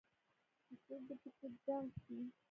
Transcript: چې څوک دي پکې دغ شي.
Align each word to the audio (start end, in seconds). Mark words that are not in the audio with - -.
چې 0.65 0.73
څوک 0.85 1.01
دي 1.07 1.15
پکې 1.21 1.47
دغ 1.65 1.83
شي. 2.01 2.17